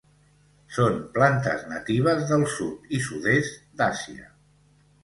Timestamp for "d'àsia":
3.83-4.31